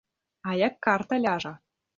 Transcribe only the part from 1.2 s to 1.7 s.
ляжа!